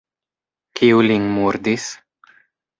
Kiu 0.79 1.05
lin 1.09 1.29
murdis? 1.37 1.89